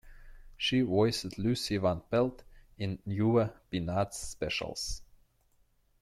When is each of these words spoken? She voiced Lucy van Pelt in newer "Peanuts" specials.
She 0.57 0.81
voiced 0.81 1.37
Lucy 1.37 1.77
van 1.77 2.01
Pelt 2.09 2.43
in 2.79 2.97
newer 3.05 3.53
"Peanuts" 3.69 4.17
specials. 4.17 5.03